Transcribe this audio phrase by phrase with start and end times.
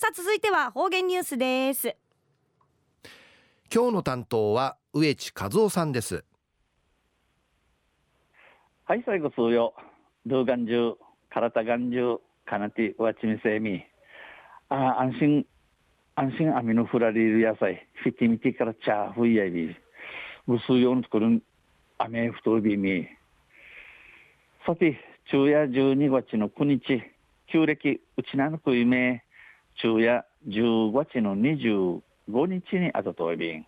[0.00, 1.94] さあ続いては方言ニュースです。
[3.70, 6.24] 今日の担当は植地和夫さんです。
[8.84, 9.74] はい最後数よ
[10.24, 10.94] ルーガンジュ
[11.28, 12.16] カラタガンジュ
[12.46, 13.84] カナティワチミセミ
[14.70, 15.46] あ安心。
[16.14, 17.86] 安心アミノフラリル野菜。
[18.02, 19.76] フィティミティからチャーフイヤビ。
[20.46, 21.42] 無数用の作る。
[21.98, 23.06] アメフトビミ
[24.66, 27.02] さて昼夜12月の9日。
[27.52, 29.24] 旧暦うちなのくいめ
[29.82, 32.00] 昼夜10月の25
[32.46, 33.66] 日にあたといびん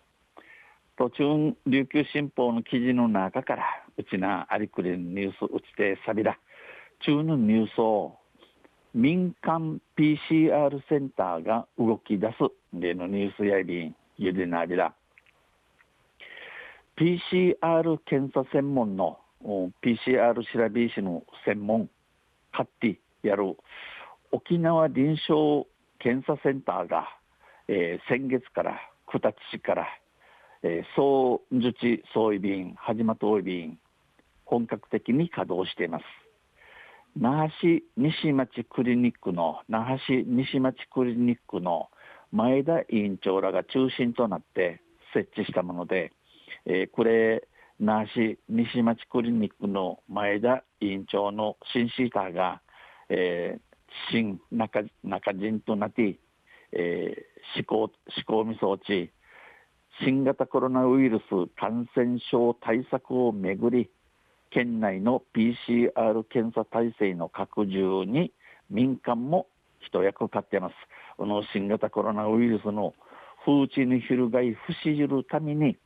[0.97, 3.63] 途中琉球新報の記事の中から
[3.97, 6.37] うちなありくりニュースうちてさびら
[7.05, 8.17] 中のニュースを
[8.93, 12.33] 民間 PCR センターが動き出す
[12.73, 14.93] 例のニュースやいびんゆでなびら
[16.95, 19.17] PCR 検査専門の
[19.83, 21.89] PCR 調べ医師の専門
[22.55, 23.57] カッティやる。
[24.31, 25.67] 沖縄臨床
[26.03, 27.07] 検査センターが、
[27.69, 28.77] えー、先月から
[29.09, 29.87] 九立市から、
[30.61, 33.79] えー、総受治総医便始まった医便
[34.43, 36.03] 本格的に稼働しています。
[37.15, 41.89] 那覇市西町クリニックの那覇市西町クリニックの
[42.31, 44.81] 前田委員長らが中心となって
[45.13, 46.11] 設置したもので、
[46.65, 47.47] えー、これ
[47.79, 52.61] 那覇市西町クリニックの前田委員長の新シーターが、
[53.09, 53.72] えー、
[54.11, 56.19] 新中中人となって、
[56.71, 57.91] えー、思考思
[58.25, 59.11] 考未装置
[60.01, 61.23] 新型コロナウイルス
[61.55, 63.89] 感染症対策をめぐり
[64.49, 68.31] 県内の PCR 検査体制の拡充に
[68.69, 69.47] 民間も
[69.79, 70.75] 一役買ってます。
[71.17, 72.93] この新型コロナウイルスの
[73.45, 75.77] 風知に翻い伏しるために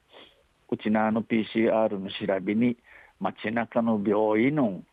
[0.70, 2.78] うちなの PCR の調べに
[3.20, 4.84] 街中の病院の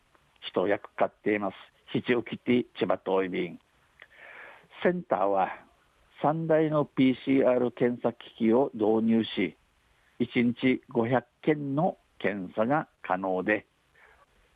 [0.41, 1.53] 一役買っています。
[1.93, 3.59] 七起きて千葉東便。
[4.83, 5.49] センターは
[6.23, 9.57] 3台の PCR 検査機器を導入し、
[10.19, 13.65] 1日500件の検査が可能で、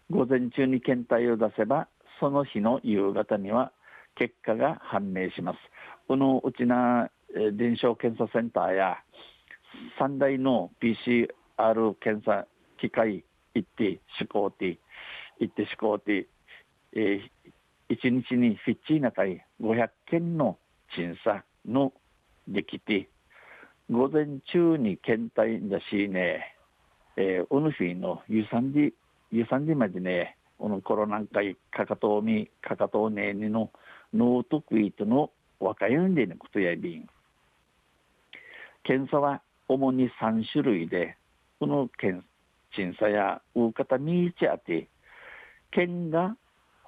[0.09, 1.87] 午前中に検体を出せば、
[2.19, 3.71] その日の夕方には
[4.15, 5.59] 結果が判明します。
[6.07, 8.97] このうちな臨床検査センターや
[9.99, 11.27] 3台の PCR
[12.01, 12.47] 検査
[12.79, 13.23] 機械
[13.53, 14.79] 行って試行って
[15.39, 16.27] 行って試行って
[16.93, 20.57] えー、1日にフィッチーナ会500件の
[20.95, 21.93] 審査の
[22.47, 23.09] できて、
[23.91, 26.55] 午前中に検体だしね、
[27.17, 28.93] えー、おぬしのゆさんじ、
[29.31, 33.71] ゆさんじまでね、このコロナ会かかとみ、かかとねえにの、
[34.13, 37.07] ノートクイートの若いんでのことやびん。
[38.83, 41.17] 検査は主に3種類で、
[41.59, 42.25] この検
[42.75, 44.87] 審査や大方みいちあて、
[45.71, 46.35] 県が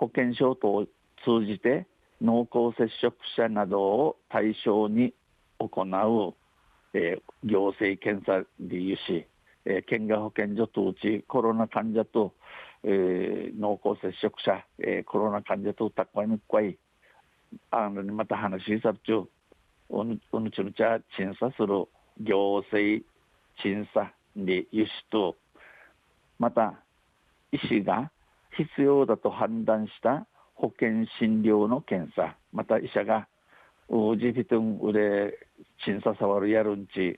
[0.01, 0.85] 保険証等を
[1.23, 1.85] 通じて
[2.21, 5.13] 濃厚接触者などを対象に
[5.59, 9.27] 行う、えー、行政検査でいうし、
[9.65, 12.33] えー、県が保健所とうちコロナ患者と、
[12.83, 16.79] えー、濃厚接触者、えー、コロナ患者とたっこいみっこい
[17.69, 19.27] あのまた話しさっちゅう
[19.89, 21.85] おぬおぬちぬちゃ審査する
[22.19, 23.05] 行政
[23.61, 25.35] 審査で輸出と
[26.39, 26.73] また
[27.51, 28.09] 医師が
[28.57, 33.27] 必要だと判断した保険診療の検査また医者が
[33.89, 35.37] ウジフィトンウレ
[35.85, 37.15] 審査触るやるんち、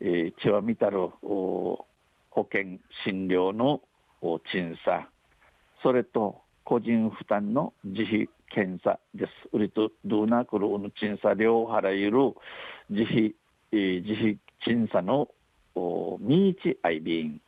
[0.00, 1.86] えー、血は見たる保
[2.34, 3.80] 険診療の
[4.52, 5.08] 審査
[5.82, 9.32] それと個人負担の自費検査です。
[9.52, 12.34] ウリとドゥーナクルの審査料払える
[12.90, 13.34] 自費、
[13.72, 15.28] えー、自費審査の
[16.20, 17.40] ミーチアイビン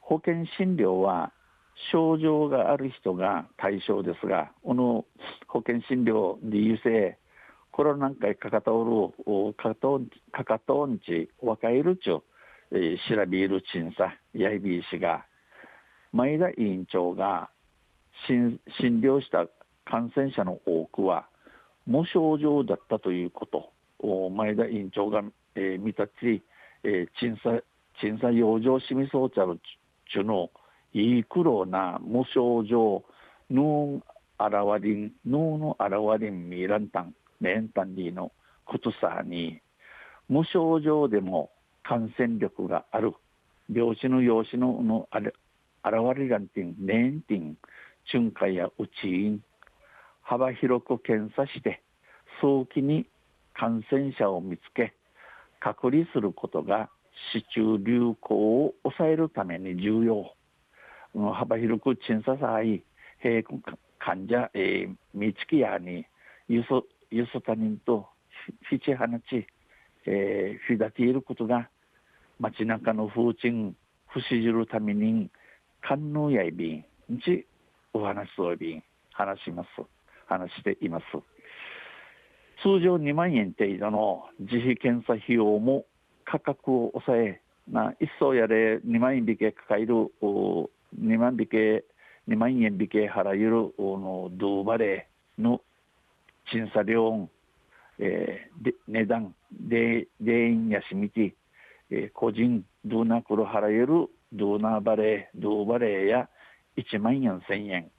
[0.00, 1.32] 保険診療は
[1.92, 5.04] 症状がある人が対象ですが、この
[5.48, 7.18] 保険診療理由性、
[7.72, 10.00] コロナなんかかかとる、かかと
[10.32, 12.18] かかとんち、若いるちゅ、
[12.72, 15.24] えー、調べる審査、やいびいしが、
[16.12, 17.50] 前田委員長が
[18.26, 18.60] 診
[19.00, 19.46] 療した
[19.84, 21.26] 感染者の多くは、
[21.86, 23.72] 無症状だったということ、
[24.30, 25.22] 前田委員長が、
[25.54, 26.42] えー、見たち、
[26.84, 27.62] えー、審査、
[28.00, 29.58] 審査養生しみそうちゃる
[30.12, 30.50] ちゅの、
[30.92, 33.04] いくろな無症状
[33.48, 34.02] ぬ
[34.38, 38.32] あらわりんぬのあらわりんみらんたんめんたんりの
[38.64, 39.60] ことさに
[40.28, 41.50] 無症状でも
[41.82, 43.14] 感染力がある
[43.72, 45.32] 病死の養子ののあれ
[45.82, 47.56] あらわりらんてんねんてん
[48.12, 48.72] 巡回やう
[49.02, 49.40] ちん
[50.22, 51.82] 幅広く検査して
[52.40, 53.06] 早期に
[53.54, 54.94] 感染者を見つけ
[55.60, 56.88] 隔離することが
[57.32, 60.32] 市中流行を抑えるために重要。
[61.14, 62.82] 幅広く審査さい、
[63.20, 63.42] 平
[63.98, 66.06] 患者、えー、見つきやに、
[66.48, 68.08] 輸送、ゆそ他人と
[68.70, 69.46] ひちはなち、
[70.06, 71.68] えー、ひだていることが
[72.38, 73.74] 街中の風鎮
[74.08, 75.30] 不死じるために
[75.82, 76.84] 観音やいびん
[77.24, 77.46] ち
[77.92, 79.68] お話をびん話します
[80.26, 81.04] 話しています。
[82.62, 85.86] 通常2万円程度の自費検査費用も
[86.24, 89.86] 価格を抑えな一層やれ2万円引けかかる
[90.98, 91.84] 2万引け
[92.28, 95.08] 2万円引け払えるのドーバレ
[95.38, 95.60] の
[96.52, 97.28] 審査料、
[97.98, 101.34] えー、で値段ででんやしみて、
[101.90, 106.28] えー、個人ドーナクル払えるドーナーバレードーバレーや
[106.76, 107.90] 1万円1000円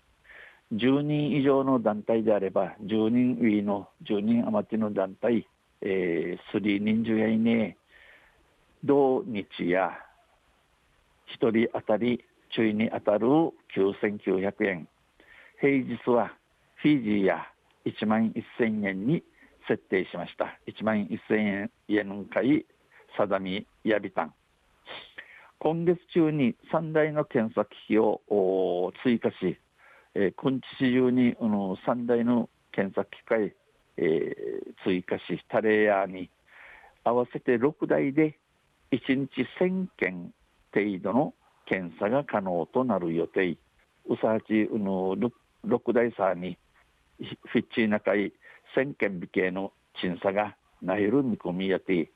[0.74, 5.46] 10人以上の団体であれば10人上の10人余りの団体、
[5.82, 7.78] えー、3人中やいね
[8.84, 9.92] 同日や
[11.40, 12.24] 1人当たり
[12.56, 13.28] 注意に当たる
[13.76, 14.88] 9900円。
[15.60, 16.34] 平日は
[16.76, 17.48] フィジーや
[17.86, 19.24] 1万1000円に
[19.68, 20.60] 設定しました。
[20.68, 21.72] 1万1000円
[22.26, 22.66] 会
[23.18, 24.34] 定みやびたん。
[25.60, 29.58] 今月中に3台の検査機器を追加し、
[30.16, 33.54] えー、今日中に、うん、3台の検査機械、
[33.98, 36.30] えー、追加しタレヤに。
[37.04, 38.38] 合わせて6台で
[38.92, 40.34] 1日1000件
[40.74, 41.34] 程度の
[41.66, 43.58] 検査が可能となる予定。
[44.10, 45.16] うさはちの
[45.66, 46.58] 6台さに
[47.20, 48.34] フィッチー中い
[48.76, 49.72] 1000件美形の
[50.02, 52.12] 審査がなえる見込みやて、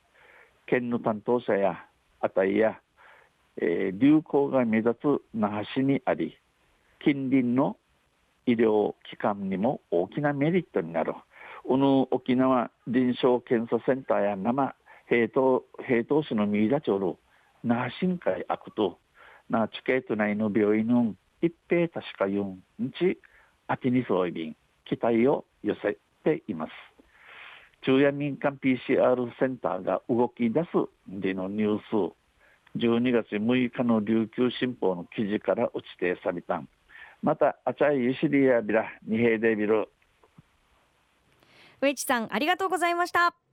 [0.66, 1.86] 県の担当者や
[2.22, 2.80] あたいや、
[3.62, 6.38] えー、流行が目立つ那覇市にあり、
[7.04, 7.78] 近隣の
[8.48, 11.14] 医療機関にも大きなメリットになる。
[11.68, 14.76] この沖縄臨床検査センターや生
[15.08, 17.18] 平等平等市のミーダチョル
[17.64, 19.00] 那覇新海アクト
[19.50, 23.20] なチケット内の病院の一平確か4日
[23.68, 24.56] あてにそういびん
[24.86, 26.72] 期待を寄せています。
[27.82, 30.68] 昼夜民間 PCR センターが動き出す
[31.08, 31.80] でのニュー
[32.12, 32.16] ス。
[32.78, 36.58] 12月6日の琉球新報の記事から落ちてさびた。
[36.58, 36.68] ん
[37.22, 39.88] またあちゃいゆしりやびら二平デビル。
[41.82, 43.45] 上地さんありがとうございました。